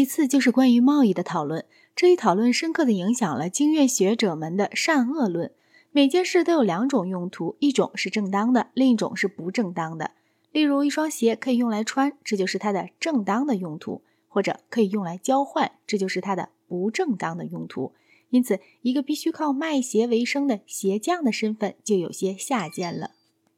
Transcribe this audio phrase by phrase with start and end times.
[0.00, 1.66] 其次就是关于贸易的讨论。
[1.94, 5.52] 这一讨论深刻的影响了经院学者们的善恶论。
[5.90, 10.12] 每件事都有两种用途，一种是正当的，另一种是不正当的。
[10.52, 17.92] 例如，一双鞋可以用来穿，这就是它的正当的用途；或者可以用来交换，这就是它的不正当的用途。
[18.30, 23.10] 因此，一个必须靠卖鞋为生的鞋匠的身份就有些下贱了。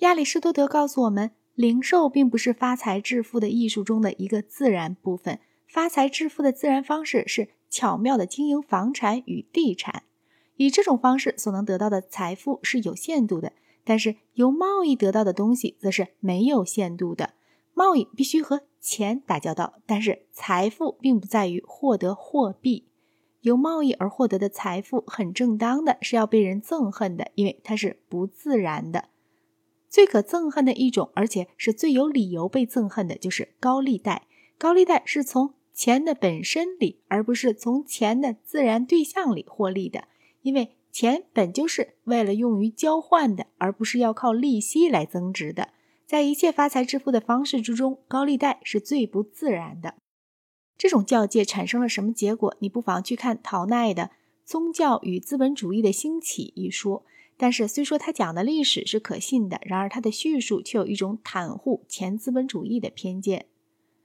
[0.00, 5.40] 亚里士多德告诉我们，零售并不是发财致富的艺术中的一个自然部分，
[5.76, 10.04] 发财致富的自然方式是巧妙的经营房产与地产。
[10.56, 13.52] 以这种方式所能得到的财富是有限度的，
[13.84, 17.34] 但是由贸易得到的东西则是没有限度的。
[17.74, 22.86] 贸易必须和钱打交道，但是财富并不在于获得货币。
[23.42, 29.10] 由贸易而获得的财富很正当的，是要被人憎恨的，因为它是不自然的。
[29.90, 34.22] 最可憎恨的一种，而且是最有理由被憎恨的，就是高利贷。
[34.58, 40.08] 高利贷是从钱的本身里，而不是从钱的自然对象里获利的。
[40.40, 45.68] 因为钱本就是为了用于交换的，而不是要靠利息来增值的。
[46.06, 49.96] 在一切发财致富的方式之中，高利贷是最不自然的。
[50.78, 52.56] 这种教界产生了什么结果？
[52.60, 54.04] 你不妨去看陶奈的
[54.46, 57.02] 《宗教与资本主义的兴起》一书。
[57.36, 63.44] 但是，虽说他讲的历史是可信的，然而他的叙述却有一种袒护前资本主义的偏见。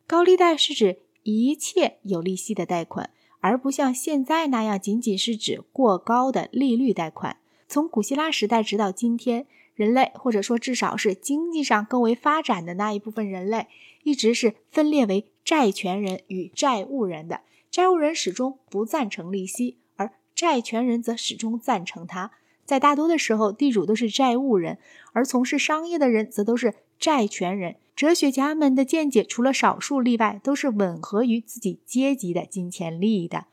[0.06, 3.09] 高利贷是指一切有利息的贷款。
[3.39, 7.38] 而不像现在那样，仅仅是指过高的利率贷款。
[7.67, 13.67] 从古希腊时代直到今天，人类或者说至少是经济上更为发展的那一部分人类，
[14.03, 17.41] 一直是分裂为债权人与债务人的。
[17.72, 22.31] 债务人始终不赞成利息，而债权人则始终赞成它。
[22.63, 24.78] 在大多的时候，地主都是债务人，
[25.13, 27.75] 而从事商业的人则都是债权人。
[27.94, 33.47] 哲学家们的见解，除了少数例外，都是吻合于自己阶级的金钱利益的。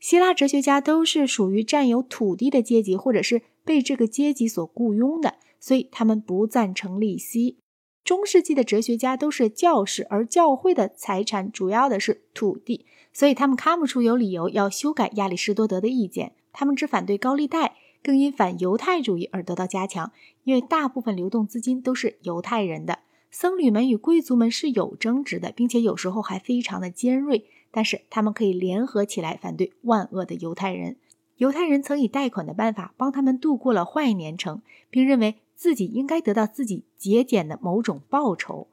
[0.00, 7.58] 希腊哲学家都是属于占有土地的阶级，或者是被这个阶级所雇佣的，所以他们不赞成利息。
[8.02, 16.32] 中世纪的哲学家都是教士，而教会的财产主要的是土地，所以他们看不出有理由要修改亚里士多德的意见。
[16.52, 20.12] 他们只反对高利贷，更因反犹太主义而得到加强，
[20.44, 22.98] 因为大部分流动资金都是犹太人的。
[23.30, 27.46] 僧侣们与贵族们是有争执的，并且有时候还非常的尖锐。
[27.74, 30.96] 但是他们可以联合起来反对万恶的犹太人。
[31.38, 34.60] 犹太人曾以贷款的办法帮他们度过了坏年成，
[34.90, 38.66] 并认为自己应该得到自己节俭的某种报酬。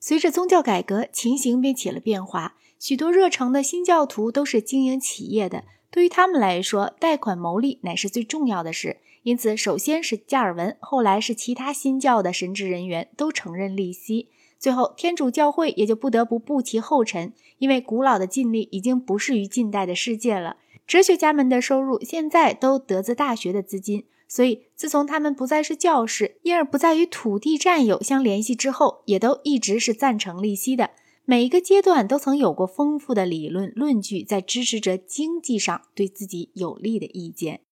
[0.00, 2.54] 随着宗教改革，情形便起了变化。
[2.78, 5.64] 许多热诚的新教徒都是经营企业的，
[5.96, 8.98] 对于他们来说，贷款牟利乃是最重要的事。
[9.22, 20.58] 因此，首先是加尔文，后来是其他新教的神职人员都承认利息，最后天主教会也就不得不步其后尘，因为古老的禁令已经不适于近代的世界了。
[20.86, 30.90] 哲学家们的收入现在都得自大学的资金，所以自从他们不再是教士，因而不再与土地占有相联系之后，也都一直是赞成利息的。
[31.28, 37.62] 每一个阶段都曾有过丰富的理论论据，在支持着经济上对自己有利的意见。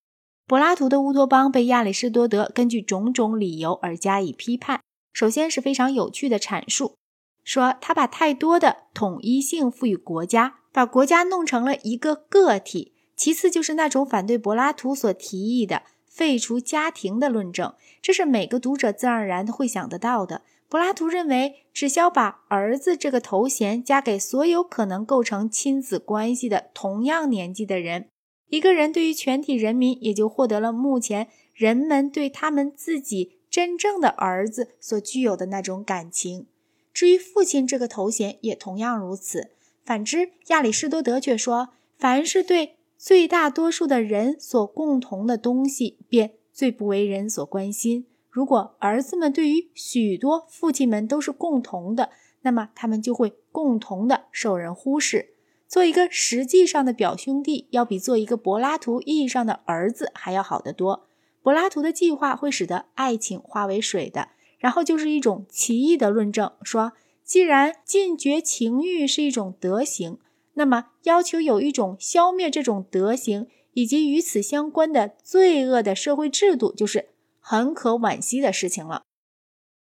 [0.44, 4.80] 柏拉图的乌托邦被亚里士多德根据种种理由而加以批判。
[5.12, 6.96] 首先是非常有趣的阐述，
[7.44, 12.92] 说他把太多的统一性赋予国家，把国家弄成了一个个体。
[13.14, 17.72] 其次就是那种反对柏拉图所提议的废除家庭的论证，
[18.02, 20.42] 这是每个读者自然而然会想得到的。
[20.74, 28.08] 柏拉图认为，只需要把儿子这个头衔加给所有可能构成亲子关系的同样年纪的人。
[28.48, 36.48] 一个人对于全体人民，也就获得了目前人们对他们自己真正的儿子所具有的那种感情。
[36.92, 39.52] 至于父亲这个头衔，也同样如此。
[39.84, 48.06] 反之，亚里士多德却说，凡是对最大多数的人所共同的东西，便最不为人所关心。
[48.34, 52.10] 如果儿子们对于许多父亲们都是共同的，
[52.42, 55.34] 那么他们就会共同的受人忽视。
[55.68, 61.06] 做一个实际上的表兄弟，要比做一个柏拉图意义上的儿子还要好得多。
[61.44, 64.30] 柏拉图的计划会使得爱情化为水的。
[64.58, 70.18] 然后就是一种奇异的论证，说既然禁绝情欲是一种德行，
[70.54, 77.10] 那么要求有一种消灭这种德行以及与此相关的罪恶的社会制度，就是
[77.46, 79.02] 很可惋惜的事情了。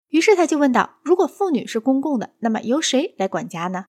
[0.09, 3.85] 于是他就问道：如果妇女是公共的，那么由谁来管家呢？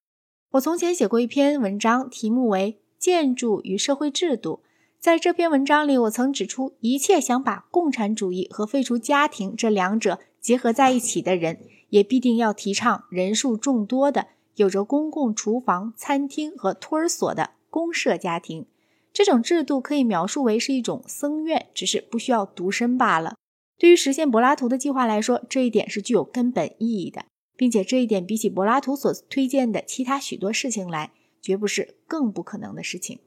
[0.53, 4.63] 我从前写过一篇文章，题目为《建筑与社会制度》。
[5.01, 18.67] 在这篇文章里，我曾指出，一切想把共产主义和废除家庭这两者结合在一起的人，也必定要提倡人数众多的、有着公共厨房、餐厅和托儿所的公社家庭。
[19.13, 23.35] 这种制度可以描述为是一种僧院，只是不需要独身罢了。
[23.85, 33.21] 对于实现柏拉图的计划来说，这一点是具有根本意义的，并且这一点比起柏拉图所推荐的其他许多事情来，绝不是更不可能的事情。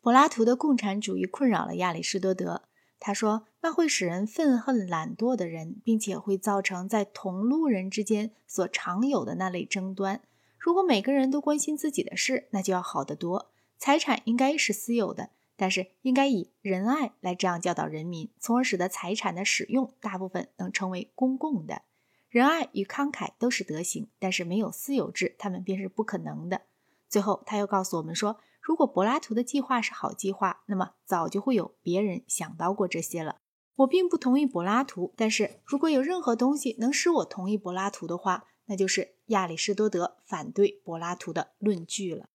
[0.00, 2.62] 柏拉图的共产主义困扰了亚里士多德，
[2.98, 10.22] 他说那会使人愤恨懒惰的人，并且会造成在同路人之间所常有的那类争端。
[10.58, 13.50] 如果每个人都关心自己的事，那就要好得多。
[13.76, 15.28] 财产应该是私有的，
[15.60, 21.82] 但是应该以仁爱来这样教导人民，从而使得财产的使用大部分能成为公共的。
[22.30, 26.62] 仁爱与慷慨都是德行，但是没有私有制，他们便是不可能的。
[27.10, 33.36] 最后，他又告诉我们说，如果柏拉图的计划是好计划，那么早就会有别人想到过这些了。
[33.76, 42.30] 我并不同意柏拉图，但是如果有任何东西能使我同意柏拉图的话，那就是亚里士多德反对柏拉图的论据了。